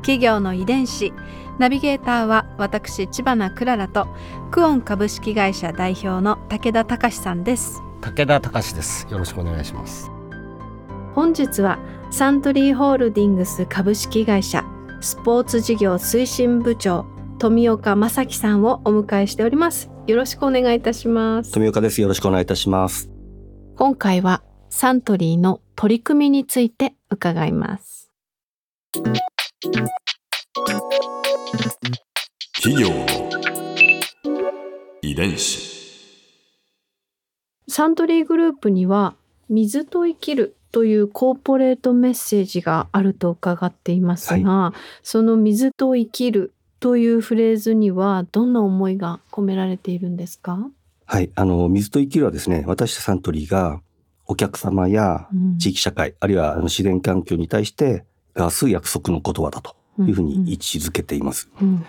[0.00, 1.12] 企業の遺伝子。
[1.58, 4.08] ナビゲーターは私千葉なクララと
[4.50, 7.82] クオン株式会社代表の武田隆さんです。
[8.00, 9.06] 武田隆です。
[9.10, 10.10] よろしくお願いします。
[11.14, 11.78] 本日は
[12.10, 14.64] サントリーホールディングス株式会社
[15.00, 17.06] スポーツ事業推進部長
[17.38, 19.90] 富岡正樹さんをお迎えしております。
[20.06, 21.52] よろしくお願いいたします。
[21.52, 22.00] 富岡です。
[22.00, 23.10] よろしくお願いいたします。
[23.76, 28.10] 今回はサントリーの取り組みについて伺います
[32.62, 33.06] 企業の
[35.02, 35.68] 遺伝子。
[37.68, 39.14] サントリーグループには
[39.50, 50.70] 水と生きるというコーポレートメッセージがあると伺っていますが、その水と生きるというフレーズにはどんな思いが込められているんですか？
[51.04, 53.82] はいあの水と生きるはですね私サントリーが
[54.26, 55.58] お客様やうん。
[55.58, 61.68] 地域社会、あるいは自然環境に対して出す約束の言葉だというふうに位置づけています、うん。
[61.68, 61.84] うん。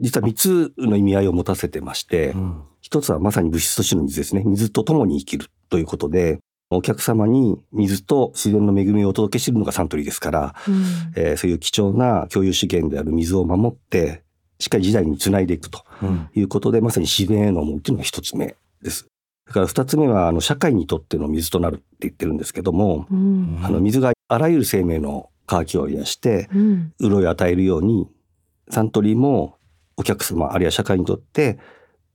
[0.00, 2.62] 実は3つの意味合いを持たせてまして、ん。
[2.80, 4.42] 一つはまさに物質としての水ですね。
[4.44, 6.38] 水と共に生きるということで、
[6.70, 10.84] お客様に水と自然の恵みをお届けしているのがサントリーですから、うん。
[11.16, 14.24] えーそういう貴重な共有資源である水を守って、
[14.58, 16.28] しっかり時代につないでいくとうん。
[16.34, 19.06] いうことで、まさに自然への思いというのが一つ目です。
[19.46, 23.60] だから二つ目は、あの、社会にとっての水となるって言ってるんですけども、うん。
[23.62, 26.92] あの、水があらゆる生命の渇きを癒して、うん。
[27.00, 28.08] 潤いを与えるように、
[28.70, 29.56] サントリーも
[29.96, 31.58] お客様、あるいは社会にとって、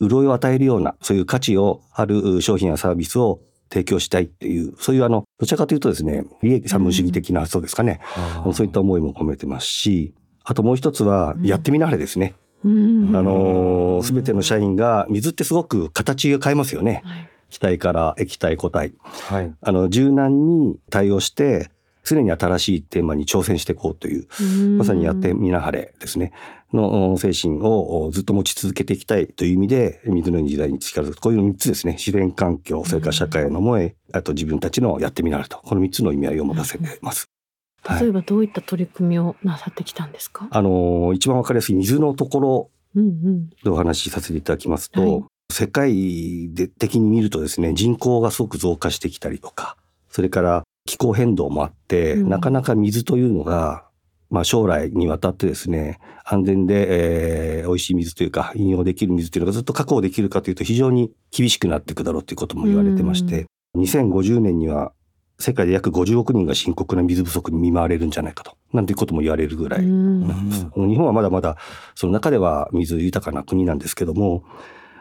[0.00, 3.40] 潤いを与えるような、そういう価値をある商品やサービスを
[3.70, 10.14] 提供したいっていう、そういうあの、どちらかというとですね、利益三分主義的な、そうですかね、あーそういった思いも込めてますし、
[10.44, 12.34] あともう一つは、やってみなはれですね。
[12.64, 13.16] うん。
[13.16, 17.02] あのすべての社員が、水ってすごく形を変えますよね。
[17.04, 17.30] はい。
[17.50, 18.94] 気体から液体、固体。
[19.02, 19.54] はい。
[19.60, 21.70] あの、柔軟に対応して、
[22.04, 26.32] 常に新しいテーマに挑戦していこうという、うんまさにやってみなはれですね。
[26.72, 31.20] の精神をずっと持ち続けていきたいという意味で、水のように時代に力づく。
[31.20, 31.94] こういう3つですね。
[31.94, 35.58] 自然環境、それから社会への思い、あと自分たちのやってみなはれと。
[35.58, 37.20] この3つの意味合いを持たせてます。
[37.20, 40.48] はい例えばどういった取り組みをなさってきたんですか？
[40.50, 49.76] あの、一番わかりやすい水のところうんうんでお話しさせていただきますと、はい世界で的に見るとですね、人口がすごく増加してきたりとか、
[50.08, 53.84] それから気候変動もあって、うんなかなか水というのが、
[54.30, 63.46] まあ将来にわたってですね、安全で、えー美味しい水というか、飲用できる水というのがずっと確保できるかというと非常に厳しくなっていくだろうということも言われてまして、
[63.76, 64.92] 2050年には
[65.38, 70.88] 世界で約50億人が深刻な水不足に見舞われるんじゃないかと、なんていうことも言われるぐらいうん。
[70.88, 71.56] 日本はまだまだ
[71.94, 74.44] その中では水豊かな国なんですけども、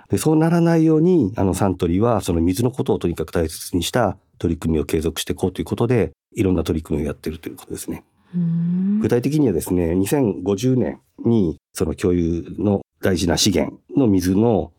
[0.10, 8.04] でそうならないように、あのサントリーはその水のことをとにかく大切にした取り組みを継続していこうということで、いろんな取り組みをやっているということですね。
[8.36, 14.72] うん具体的にはですね、2050年にその共有の大事な資源の水の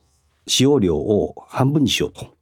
[0.47, 2.35] 使用量を半分にしようと。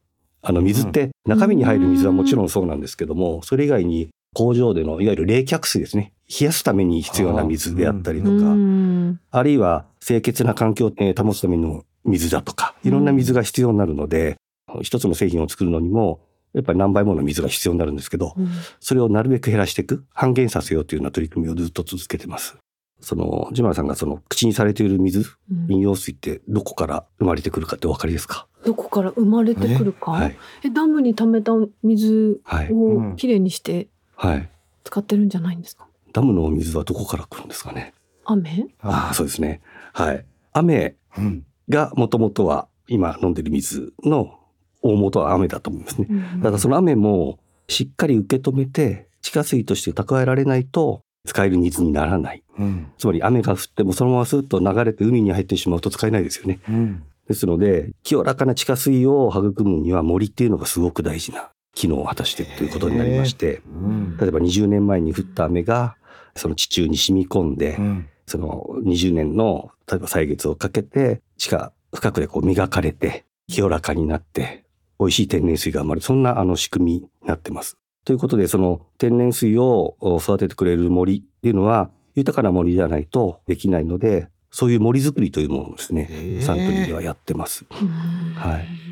[0.44, 6.12] あの水って中身に入る水はもちろんそうなんですけども、それ以外に工場でのいわゆる冷却水ですね。
[6.40, 14.36] 冷やすために必要な水であったりとか、うんあるいは清潔な環境をえー保つための水だとか、いろんな水が必要になるので、
[14.82, 16.20] 一つの製品を作るのにも、
[16.52, 18.48] やっぱり何倍もの水が必要になるんですけど、うん
[18.80, 22.56] それをなるべく減らしていく、半減させようというような取り組みをずっと続けてます。
[23.00, 25.20] その、ジマラさんがその口にされている水、
[25.50, 28.46] うん飲用水ってどこから生まれてくるかってお分かりですか？
[28.64, 30.36] どこから生まれてくるか、はい。
[30.64, 31.52] えダムに溜めた
[31.82, 32.72] 水はい。
[32.72, 34.48] をきれいにしてはい。
[34.84, 35.86] 使ってるんじゃないんですか？
[36.12, 37.94] ダムのお水はどこから来るんですかね？
[38.24, 38.66] 雨？
[38.82, 39.60] ああ、そうですね。
[39.94, 40.24] はい。
[40.52, 44.38] 雨うんがもともとは今飲んでる水の
[44.82, 46.08] 大元は雨だと思いますね。
[46.42, 47.38] ただその雨も
[47.68, 52.42] しっかり受け止めて地下水として蓄えられないと使える水にならない。
[52.58, 56.60] うんつまり雨が降ってもそのままスーッと流れて海に入ってしまうと使えないですよね。
[56.68, 65.96] うんですので、清らかな地下水を育むには森っていうのがすごく大事な機能を果たしているということになりまして、うん例えば20年前に降った雨が
[66.34, 74.64] その地中に染み込んで、うんその20年の例えば歳月をかけて地下深くでこう磨かれて清らかになって
[74.98, 77.76] 美味しい天然水が生まれるそんなあの仕組みになってます。
[78.04, 87.64] ということでその天然水を育ててくれる森っていうのは豊かな森じゃないとできないのでそういう森づくりというものをですね、サントリーではやってます。
[87.70, 88.82] はい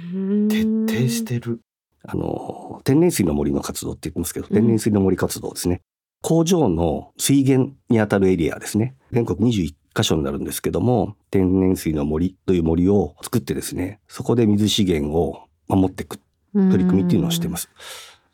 [0.48, 1.60] 徹底してる。
[2.02, 5.82] あの天然水の森の活動って言ってますけどうん天然水の森活動ですね、
[6.22, 16.18] 工場の水源にあたるエリアですね全国21箇所になるんですけども天然水の森という森を作ってですねそこで水資源を守っていく
[16.52, 17.70] 取り組みっていうのをしてます。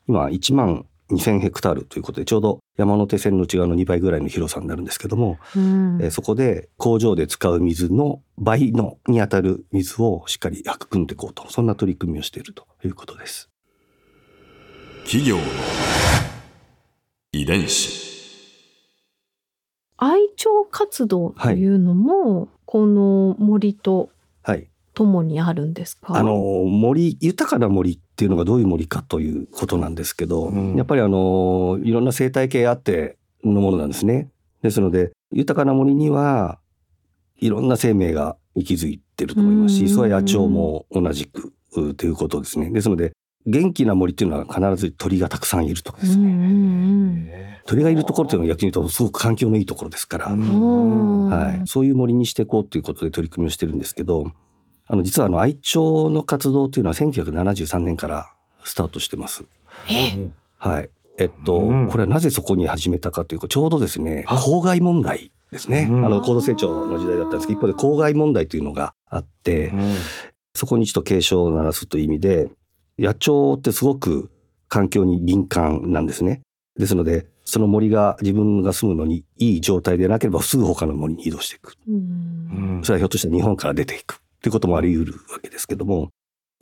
[0.08, 13.50] 今1万2000ヘクタールということでちょうど山手線の内側の2倍ぐらいの広さになるんですけども、うんえーそこで工場で使う水の倍のにあたる水をしっかり育んでいこうとそんな取り組みをしているということです。
[15.04, 15.42] 企業の
[17.32, 18.05] 遺伝子
[19.96, 24.10] 愛鳥活動というのも、この森と
[24.42, 26.16] はい、ともにあるんですか？
[26.16, 30.76] あの森豊かな森っていうのがどういう森かということなんですけど、うん。
[30.76, 34.30] やっぱりあのいろんな生態系あってのものなんですね。
[34.62, 36.58] ですので豊かな森には
[37.38, 39.88] いろんな生命が息づいてると思いますうん。
[39.88, 42.70] しそれは野鳥も同じくうということですね。
[42.70, 43.12] ですので
[43.46, 46.24] 元気な森っていうのは必ず鳥がたくさんいるとかですね。
[46.24, 47.30] うんうん
[47.66, 51.28] 鳥がいるところというのは逆に言うとすごく環境のいいところですから、うん。
[51.28, 54.30] はい、そういう森にしていこうということで取り組みをしてるんですけど
[54.86, 58.32] あの実はあの愛鳥の活動というのは1973年から
[58.62, 59.44] スタートしてます。
[59.90, 60.30] え？
[60.58, 60.90] はい。
[61.18, 61.88] えっと、うん。
[61.88, 64.36] これはなぜそこに始めたかというとちょうどですねあ。
[64.36, 66.06] 公害問題ですね、うん。
[66.06, 69.72] あの高度成長の時代だったんですけど一方で公害問題というのがあって、
[70.54, 72.48] そこにちょっと警鐘を鳴らすという意味で
[72.98, 74.30] 野鳥ってすごく
[74.68, 76.40] 環境に敏感なんですね。
[76.78, 81.74] ですのでその森が自分が住むのにいい状態でなければすぐ他の森に移動していく。
[81.88, 86.10] うんそれはひょっとしたら日本から出ていくということもあり得るわけですけども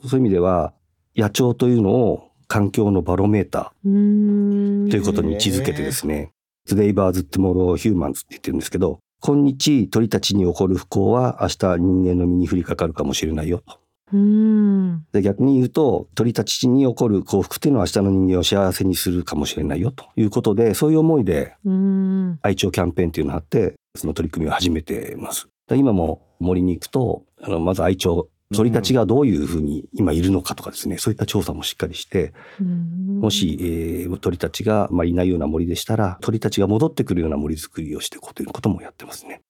[0.01, 0.73] そういう意味では
[1.15, 6.31] 野鳥というのを環境のバロメータうんーということに位置づけてですね
[6.69, 13.79] 「Today Birds Tomorrow Humans」って言ってるんですけど今日鳥たちに起こる不幸は明日人間の身に降りかかるかもしれないよと。
[14.13, 25.47] うんで逆に言うと鳥たちに起こる幸福っていうのは明日の人間を幸せにするかもしれないよということでそういう思いでうん愛鳥キャンペーンっていうのがあってその取り組みを始めてます。
[25.67, 32.31] で今も森に行くとあのまず愛鳥鳥たちがどういうふうに今いるのかとかですね、そういった調査もしっかりして
[32.61, 39.41] うんもし、えー鳥たちが、まあ、いないような森でしたら鳥たちが戻ってくるような森作りをしていこうということもやってますね。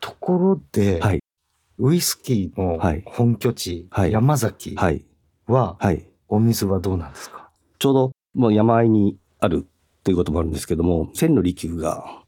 [0.00, 1.23] ところで、はい
[1.78, 3.02] ウイスキーのはい。
[3.06, 4.12] 本拠地、はい。
[4.12, 5.04] 山崎はい。
[5.46, 6.06] は、はい。
[6.28, 7.50] お水はどうなんですか？
[7.78, 9.66] ちょうどもう山あいにある
[10.02, 12.22] ということもあるんですけども千利休が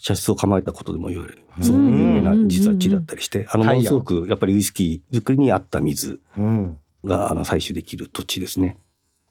[0.00, 1.42] 茶室を構えたことでも言われる。
[1.60, 6.78] すごく有名な実は地だったりしてあのものすごくやっぱりウイスキー作りに合った水うん。
[7.04, 8.78] があの採取できる土地ですね。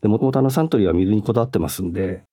[0.02, 2.24] で、もともとあのサントリーは水にこだわってますんで、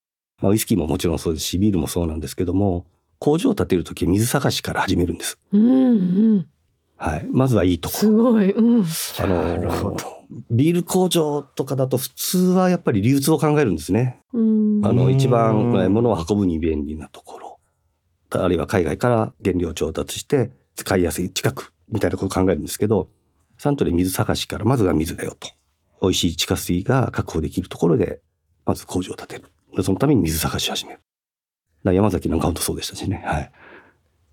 [0.43, 2.85] まあ、ウイスキーももちろんそうですし、ビールもそうなんですけども、
[3.19, 5.39] 工場を建てるときは水探しから始めるんです。
[5.53, 5.73] うんう
[6.39, 6.47] ん
[7.01, 7.27] はい。
[7.33, 8.85] まずはいいとこすごいうん
[9.19, 9.59] あの
[9.97, 9.97] ど、
[10.51, 14.21] ビール工場とかだと普通はやっぱり流通を考えるんですね。
[14.35, 17.59] うんあの、うん一番え物を運ぶに便利なところ。
[18.33, 23.09] あるいは海外から原料調達して使いやすい近くみたいなことを考えるんですけど、
[23.57, 25.49] サントリー水探しからまずは水だよと。
[26.03, 28.21] 美味しい地下水が確保できるところで、
[28.67, 29.45] まず工場を建てる。
[29.75, 31.01] でそのために水探しを始める。
[31.95, 33.23] 山崎なんか本当そうでしたしね。
[33.25, 33.53] はい。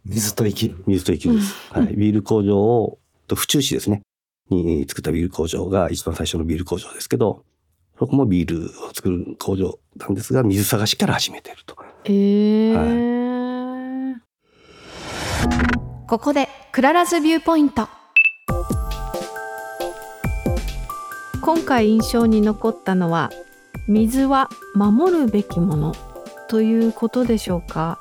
[0.09, 0.83] 水と生きる。
[0.87, 1.53] 水と生きるです。
[1.71, 1.87] はい。
[1.95, 2.97] ビール工場を、
[3.27, 4.01] と府中市ですね。
[4.49, 7.43] に作ったビール工場が一番最初のビール工場ですけど、
[7.99, 11.75] そこもビールを作る工場なんですが、水探しから始めていると。
[12.05, 13.17] えー
[16.07, 17.89] ここで Clara's viewpoint
[21.41, 23.29] 今回印象に残ったのは
[23.89, 25.93] 水は守るべきもの
[26.47, 27.99] ということでしょうか？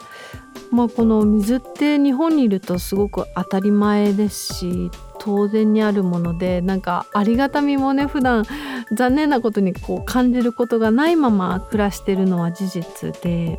[0.70, 8.44] まあこの水って日本にいるとすごく当たり前ですし当然にあるものでなんかありがたみもね普段
[8.92, 13.58] 残念なことにこう感じることがないまま暮らしてるのは事実で。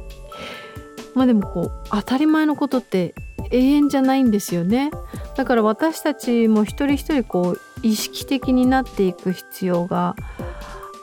[1.15, 3.15] まあでもこう当たり前のことって
[3.49, 4.91] 永遠じゃないんですよね。
[5.35, 10.15] だから私たちも一人一人こう意識的になっていく必要が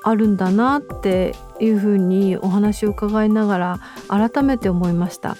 [0.04, 5.36] あるんだなっていうふうにお話を伺いながら改めて思いました。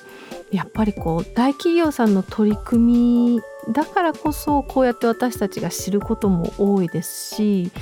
[0.54, 3.40] やっぱりこう大企業さんの取り組み
[3.72, 7.72] だからこそこうやって私たちが知ることも多いですし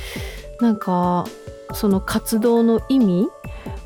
[0.61, 1.27] なんか
[1.75, 3.29] その活動の意味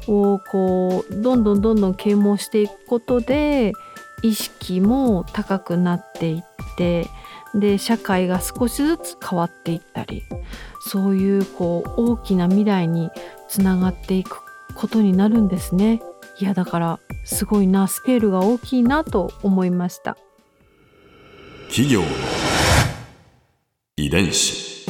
[0.09, 3.73] をこうどんどんどんどん啓蒙していくことで
[4.23, 6.45] 意識も高くなっていっ
[6.76, 7.07] て
[7.55, 10.23] で社会が少しずつ変わっていったり
[10.81, 13.11] そういうこう大きな未来に
[13.49, 14.40] つながっていく
[14.75, 16.02] ことになるんですね。
[16.38, 20.16] いやだからすごいなスケールが大きいなと思いました。
[21.69, 22.07] 企業の
[23.97, 24.87] 遺伝子。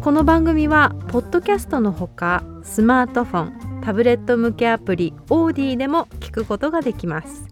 [0.00, 3.42] この番組はポッドキャストのほかスマートフォ
[3.78, 7.51] ンタブレット向けアプリオーディでも聞くことができます